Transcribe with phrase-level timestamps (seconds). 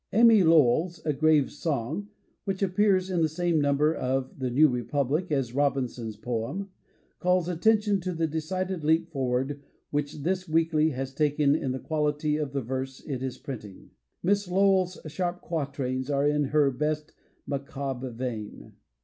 [0.11, 2.09] Amy Lowell's "A Grave Song"
[2.45, 6.71] which appears in the same number of "The New Republic" as Robinson's poem,
[7.19, 9.61] calls attention to the decided leap forward
[9.91, 13.91] which this weekly has taken in the quality of the verse it is printing.
[14.23, 17.13] Miss Lowell's sharp quat rains are in her best
[17.45, 18.73] macabre vein.